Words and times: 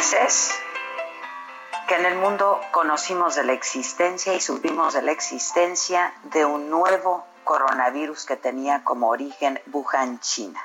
Meses 0.00 0.54
que 1.86 1.94
en 1.94 2.06
el 2.06 2.16
mundo 2.16 2.58
conocimos 2.70 3.34
de 3.34 3.44
la 3.44 3.52
existencia 3.52 4.32
y 4.32 4.40
supimos 4.40 4.94
de 4.94 5.02
la 5.02 5.12
existencia 5.12 6.14
de 6.32 6.46
un 6.46 6.70
nuevo 6.70 7.26
coronavirus 7.44 8.24
que 8.24 8.36
tenía 8.36 8.82
como 8.82 9.10
origen 9.10 9.60
Wuhan, 9.70 10.18
China. 10.20 10.58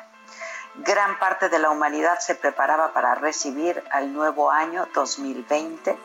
Gran 0.76 1.20
parte 1.20 1.50
de 1.50 1.60
la 1.60 1.70
humanidad 1.70 2.18
se 2.20 2.36
preparaba 2.36 2.94
para 2.94 3.16
recibir 3.16 3.84
al 3.92 4.14
nuevo 4.14 4.52
año 4.52 4.88
2020 4.94 5.98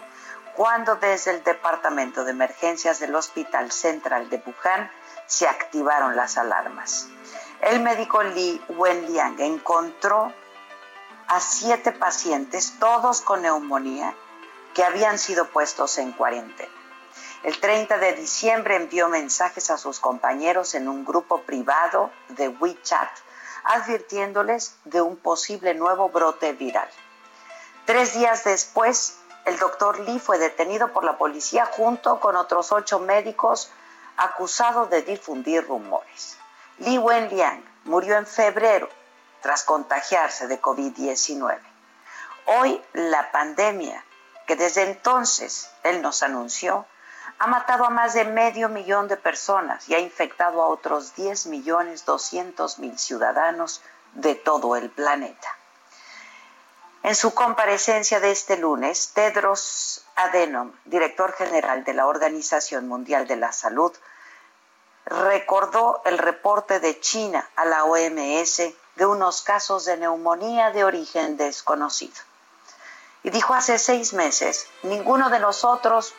cuando 0.57 0.97
desde 0.97 1.31
el 1.31 1.45
Departamento 1.45 2.25
de 2.25 2.33
Emergencias 2.33 2.99
del 2.99 3.15
Hospital 3.15 3.71
Central 3.71 4.29
de 4.29 4.43
Wuhan 4.45 4.91
se 5.27 5.47
activaron 5.47 6.17
las 6.17 6.37
alarmas. 6.37 7.07
El 7.61 7.79
médico 7.79 8.25
Li 8.25 8.61
Wenliang 8.71 9.39
encontró 9.39 10.33
a 11.31 11.39
siete 11.39 11.93
pacientes, 11.93 12.75
todos 12.81 13.21
con 13.21 13.43
neumonía, 13.43 14.17
que 14.75 14.83
habían 14.83 15.17
sido 15.17 15.49
puestos 15.49 15.97
en 15.99 16.11
cuarentena. 16.11 16.73
El 17.45 17.61
30 17.61 17.99
de 17.99 18.15
diciembre 18.15 18.75
envió 18.75 19.09
mensajes 19.09 19.71
a 19.71 19.79
sus 19.79 20.01
compañeros 20.01 20.75
en 20.75 20.89
un 20.89 21.05
grupo 21.05 21.43
privado 21.43 22.11
de 22.31 22.49
WeChat, 22.49 23.09
advirtiéndoles 23.63 24.75
de 24.85 25.03
un 25.03 25.17
posible 25.17 25.73
nuevo 25.75 26.09
brote 26.09 26.53
viral. 26.53 26.89
Tres 27.85 28.13
días 28.15 28.43
después, 28.43 29.17
el 29.45 29.57
doctor 29.61 30.01
Li 30.01 30.19
fue 30.19 30.37
detenido 30.39 30.93
por 30.93 31.05
la 31.05 31.17
policía 31.17 31.65
junto 31.65 32.19
con 32.19 32.35
otros 32.35 32.73
ocho 32.73 32.99
médicos 32.99 33.71
acusados 34.17 34.91
de 34.91 35.03
difundir 35.03 35.65
rumores. 35.65 36.37
Li 36.79 36.99
Wenliang 36.99 37.63
murió 37.85 38.19
en 38.19 38.27
febrero 38.27 38.89
tras 39.41 39.65
contagiarse 39.65 40.47
de 40.47 40.61
COVID-19. 40.61 41.59
Hoy 42.47 42.83
la 42.93 43.31
pandemia, 43.33 44.05
que 44.47 44.57
desde 44.57 44.83
entonces 44.83 45.71
él 45.83 46.03
nos 46.03 46.23
anunció, 46.23 46.87
ha 47.39 47.47
matado 47.47 47.85
a 47.85 47.91
más 47.91 48.15
de 48.15 48.25
medio 48.25 48.69
millón 48.69 49.09
de 49.09 49.17
personas 49.17 49.89
y 49.89 49.95
ha 49.95 49.99
infectado 49.99 50.63
a 50.63 50.69
otros 50.69 51.15
10 51.15 51.47
millones 51.47 52.05
200 52.05 52.79
mil 52.79 52.99
ciudadanos 52.99 53.83
de 54.15 54.35
todo 54.35 54.77
el 54.77 54.91
planeta. 54.91 55.57
En 57.03 57.15
su 57.15 57.33
comparecencia 57.33 58.21
de 58.21 58.31
este 58.31 58.59
lunes, 58.59 59.13
Tedros 59.15 60.05
Adhanom, 60.17 60.73
director 60.85 61.33
general 61.33 61.83
de 61.85 61.95
la 61.95 62.07
Organización 62.07 62.89
Mundial 62.89 63.27
de 63.27 63.37
la 63.37 63.53
Salud, 63.53 63.93
recordó 65.07 66.03
el 66.05 66.19
reporte 66.19 66.79
de 66.79 67.01
China 67.01 67.49
a 67.57 67.65
la 67.65 67.85
OMS 67.85 68.63
de 69.01 69.07
unos 69.07 69.41
casos 69.41 69.87
de 69.87 69.97
neumonía 69.97 70.73
de 70.73 70.85
origen 70.85 71.39
desconocido. 71.39 72.13
Y 73.23 73.31
dijo 73.31 73.55
hace 73.55 73.79
seis 73.79 74.13
meses, 74.13 74.67
ninguno 74.83 75.31
de 75.31 75.41
nosotros 75.41 76.13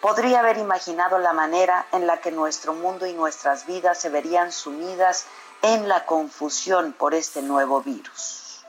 podría 0.00 0.38
haber 0.38 0.56
imaginado 0.58 1.18
la 1.18 1.32
manera 1.32 1.88
en 1.90 2.06
la 2.06 2.20
que 2.20 2.30
nuestro 2.30 2.74
mundo 2.74 3.06
y 3.06 3.12
nuestras 3.12 3.66
vidas 3.66 4.00
se 4.00 4.08
verían 4.08 4.52
sumidas 4.52 5.26
en 5.62 5.88
la 5.88 6.06
confusión 6.06 6.92
por 6.92 7.12
este 7.12 7.42
nuevo 7.42 7.80
virus. 7.80 8.64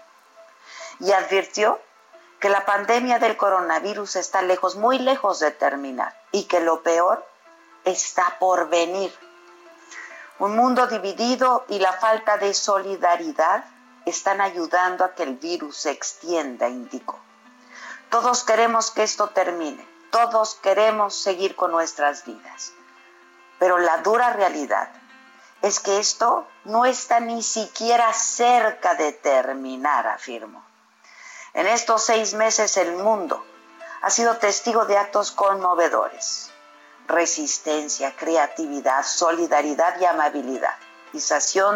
Y 1.00 1.12
advirtió 1.12 1.80
que 2.40 2.50
la 2.50 2.66
pandemia 2.66 3.20
del 3.20 3.38
coronavirus 3.38 4.16
está 4.16 4.42
lejos, 4.42 4.78
muy 4.78 4.98
lejos 4.98 5.40
de 5.42 5.52
terminar 5.52 6.20
y 6.32 6.46
que 6.46 6.60
lo 6.60 6.82
peor 6.82 7.24
está 7.86 8.36
por 8.40 8.68
venir. 8.70 9.14
Un 10.40 10.56
mundo 10.56 10.88
dividido 10.88 11.66
y 11.68 11.80
la 11.80 11.92
falta 11.92 12.38
de 12.38 12.54
solidaridad 12.54 13.66
están 14.06 14.40
ayudando 14.40 15.04
a 15.04 15.14
que 15.14 15.24
el 15.24 15.36
virus 15.36 15.76
se 15.76 15.92
extienda, 15.92 16.70
indicó. 16.70 17.20
Todos 18.10 18.46
queremos 18.46 18.90
que 18.90 19.04
esto 19.04 19.28
termine, 19.32 19.86
todos 20.12 20.56
queremos 20.56 21.14
seguir 21.22 21.58
con 21.58 21.72
nuestras 21.72 22.24
vidas, 22.24 22.72
pero 23.60 23.80
la 23.80 23.98
dura 23.98 24.32
realidad 24.32 24.90
es 25.62 25.82
que 25.82 26.00
esto 26.00 26.48
no 26.64 26.86
está 26.86 27.20
ni 27.20 27.44
siquiera 27.44 28.14
cerca 28.14 28.96
de 28.96 29.12
terminar, 29.12 30.08
afirmó. 30.08 30.64
En 31.54 31.68
estos 31.68 32.06
seis 32.06 32.34
meses 32.34 32.78
el 32.78 32.96
mundo 32.96 33.46
ha 34.02 34.10
sido 34.10 34.38
testigo 34.38 34.86
de 34.86 34.98
actos 34.98 35.32
conmovedores 35.32 36.50
resistencia, 37.10 38.16
creatividad, 38.16 39.04
solidaridad 39.04 40.00
y 40.00 40.06
amabilidad. 40.06 40.76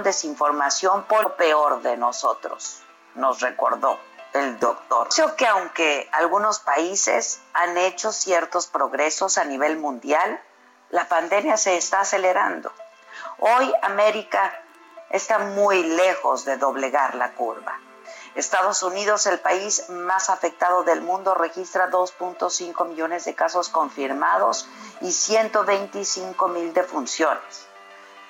desinformación 0.03 1.03
por 1.05 1.23
lo 1.23 1.35
peor 1.35 1.81
de 1.81 1.97
nosotros, 1.97 2.81
nos 3.15 3.41
recordó 3.41 3.99
el 4.33 4.59
doctor. 4.59 5.09
Creo 5.09 5.35
que 5.35 5.47
aunque 5.47 6.09
algunos 6.11 6.59
países 6.59 7.41
han 7.53 7.77
hecho 7.77 8.11
ciertos 8.11 8.67
progresos 8.67 9.37
a 9.37 9.43
nivel 9.43 9.77
mundial, 9.77 10.39
la 10.89 11.07
pandemia 11.09 11.57
se 11.57 11.77
está 11.77 12.01
acelerando. 12.01 12.71
Hoy 13.39 13.73
América 13.81 14.53
está 15.09 15.39
muy 15.39 15.83
lejos 15.83 16.45
de 16.45 16.57
doblegar 16.57 17.15
la 17.15 17.33
curva. 17.33 17.79
Estados 18.35 18.81
Unidos, 18.81 19.27
el 19.27 19.39
país 19.39 19.89
más 19.89 20.29
afectado 20.29 20.83
del 20.83 21.01
mundo, 21.01 21.35
registra 21.35 21.89
2.5 21.89 22.87
millones 22.87 23.25
de 23.25 23.35
casos 23.35 23.69
confirmados 23.69 24.67
y 25.01 25.11
125 25.11 26.47
mil 26.47 26.73
defunciones. 26.73 27.67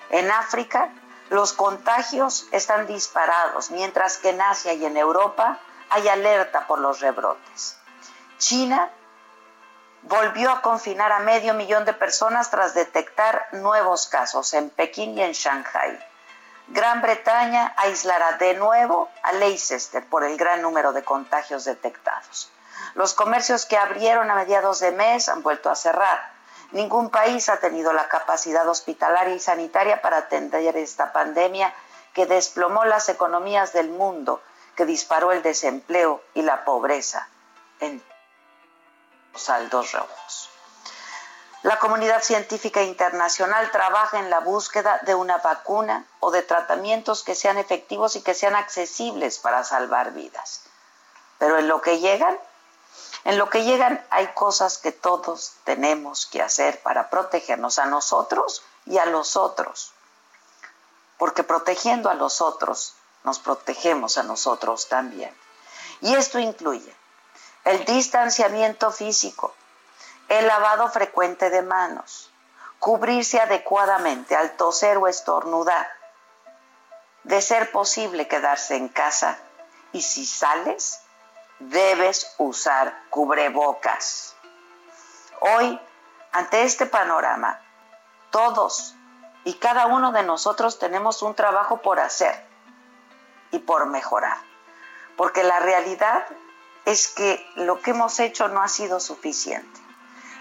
En 0.10 0.30
África, 0.30 0.90
los 1.30 1.54
contagios 1.54 2.48
están 2.52 2.86
disparados, 2.86 3.72
mientras 3.72 4.18
que 4.18 4.30
en 4.30 4.42
Asia 4.42 4.74
y 4.74 4.86
en 4.86 4.98
Europa 4.98 5.60
hay 5.90 6.08
alerta 6.10 6.68
por 6.68 6.80
los 6.80 7.00
rebrotes. 7.00 7.78
China 8.38 8.92
volvió 10.04 10.52
a 10.52 10.62
confinar 10.62 11.12
a 11.12 11.20
medio 11.20 11.54
millón 11.54 11.86
de 11.86 11.94
personas 11.94 12.52
tras 12.52 12.74
detectar 12.74 13.48
nuevos 13.54 14.08
casos 14.08 14.54
en 14.54 14.70
Pekín 14.70 15.18
y 15.18 15.24
en 15.24 15.32
Shanghai. 15.32 16.13
Gran 16.68 17.02
Bretaña 17.02 17.74
aislará 17.78 18.34
de 18.34 18.54
nuevo 18.56 19.10
a 19.22 19.34
Leicester 19.34 20.06
por 20.06 20.24
el 20.24 20.38
gran 20.38 20.62
número 20.62 20.94
de 20.94 21.04
contagios 21.04 21.66
detectados. 21.66 22.52
Los 22.96 23.14
comercios 23.14 23.66
que 23.66 23.78
abrieron 23.78 24.30
a 24.30 24.36
mediados 24.36 24.80
de 24.80 24.92
mes 24.92 25.30
han 25.30 25.44
vuelto 25.44 25.70
a 25.70 25.76
cerrar 25.76 26.34
Ningún 26.74 27.12
país 27.12 27.50
ha 27.50 27.58
tenido 27.58 27.94
la 27.94 28.08
capacidad 28.08 28.68
hospitalaria 28.68 29.36
y 29.36 29.40
sanitaria 29.40 30.02
para 30.02 30.18
atender 30.18 30.76
esta 30.76 31.14
pandemia 31.14 31.72
que 32.14 32.26
desplomó 32.26 32.84
las 32.84 33.10
economías 33.10 33.74
del 33.74 33.90
mundo, 33.90 34.42
que 34.76 34.88
disparó 34.88 35.32
el 35.32 35.44
desempleo 35.44 36.24
y 36.34 36.42
la 36.42 36.66
pobreza 36.66 37.28
en 37.80 38.04
saldos 39.36 39.92
rojos. 39.92 40.50
La 41.64 41.80
comunidad 41.80 42.22
científica 42.22 42.84
internacional 42.84 43.72
trabaja 43.72 44.20
en 44.20 44.30
la 44.30 44.42
búsqueda 44.42 45.00
de 45.04 45.16
una 45.16 45.38
vacuna 45.38 46.06
o 46.20 46.30
de 46.30 46.42
tratamientos 46.42 47.24
que 47.24 47.36
sean 47.36 47.58
efectivos 47.58 48.18
y 48.18 48.22
que 48.22 48.34
sean 48.34 48.58
accesibles 48.58 49.40
para 49.40 49.64
salvar 49.64 50.12
vidas. 50.12 50.64
Pero 51.38 51.58
en 51.58 51.70
lo 51.70 51.82
que 51.82 52.00
llegan, 52.00 52.38
en 53.24 53.38
lo 53.38 53.50
que 53.50 53.64
llegan 53.64 54.06
hay 54.10 54.28
cosas 54.34 54.78
que 54.78 54.92
todos 54.92 55.54
tenemos 55.64 56.26
que 56.26 56.42
hacer 56.42 56.82
para 56.82 57.10
protegernos 57.10 57.80
a 57.80 57.86
nosotros 57.86 58.62
y 58.86 58.98
a 58.98 59.06
los 59.06 59.38
otros. 59.38 59.94
Porque 61.18 61.44
protegiendo 61.44 62.10
a 62.10 62.14
los 62.14 62.42
otros, 62.42 62.96
nos 63.24 63.40
protegemos 63.40 64.18
a 64.18 64.24
nosotros 64.24 64.90
también. 64.90 65.34
Y 66.02 66.14
esto 66.14 66.40
incluye 66.40 66.94
el 67.64 67.86
distanciamiento 67.86 68.92
físico, 68.92 69.56
el 70.30 70.48
lavado 70.48 70.90
frecuente 70.90 71.50
de 71.50 71.62
manos, 71.62 72.32
cubrirse 72.80 73.40
adecuadamente 73.40 74.36
al 74.36 74.56
toser 74.58 74.98
o 74.98 75.08
estornudar, 75.08 75.88
de 77.24 77.42
ser 77.42 77.72
posible 77.72 78.28
quedarse 78.28 78.76
en 78.76 78.90
casa 78.90 79.38
y 79.92 80.02
si 80.02 80.26
sales, 80.26 81.02
debes 81.60 82.34
usar 82.38 82.94
cubrebocas. 83.10 84.36
Hoy, 85.40 85.80
ante 86.32 86.64
este 86.64 86.86
panorama, 86.86 87.62
todos 88.32 88.96
y 89.46 89.54
cada 89.56 89.86
uno 89.86 90.12
de 90.12 90.24
nosotros 90.24 90.80
tenemos 90.80 91.22
un 91.22 91.36
trabajo 91.36 91.82
por 91.82 92.00
hacer 92.00 92.36
y 93.52 93.60
por 93.60 93.86
mejorar, 93.86 94.38
porque 95.16 95.44
la 95.44 95.60
realidad 95.60 96.26
es 96.86 97.08
que 97.08 97.46
lo 97.56 97.80
que 97.80 97.92
hemos 97.92 98.20
hecho 98.20 98.48
no 98.48 98.62
ha 98.62 98.68
sido 98.68 99.00
suficiente. 99.00 99.83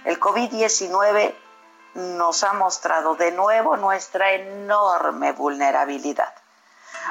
El 0.04 0.19
COVID-19 0.19 1.34
nos 1.94 2.43
ha 2.43 2.52
mostrado 2.54 3.14
de 3.14 3.32
nuevo 3.32 3.76
nuestra 3.76 4.32
enorme 4.32 5.32
vulnerabilidad. 5.32 6.34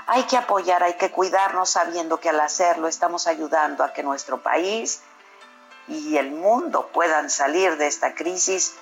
Hay 0.07 0.23
que 0.23 0.37
apoyar, 0.37 0.83
hay 0.83 0.95
que 0.95 1.11
cuidarnos 1.11 1.69
sabiendo 1.69 2.19
que 2.19 2.29
al 2.29 2.39
hacerlo 2.39 2.87
estamos 2.87 3.27
ayudando 3.27 3.83
a 3.83 3.93
que 3.93 4.03
nuestro 4.03 4.41
país 4.41 5.01
y 5.87 6.17
el 6.17 6.31
mundo 6.31 6.87
puedan 6.93 7.29
salir 7.29 7.77
de 7.77 7.87
esta 7.87 8.15
crisis 8.15 8.75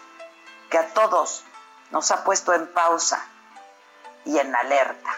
que 0.69 0.77
a 0.77 0.87
todos 0.93 1.43
nos 1.91 2.11
ha 2.11 2.23
puesto 2.23 2.53
en 2.53 2.67
pausa 2.67 3.23
y 4.25 4.37
en 4.37 4.55
alerta. 4.55 5.11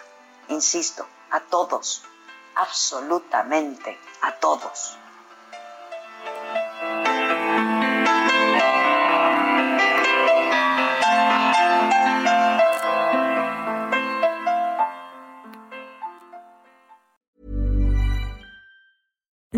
Insisto, 0.47 1.07
a 1.29 1.39
todos, 1.39 2.03
absolutamente 2.55 3.97
a 4.21 4.33
todos. 4.33 4.97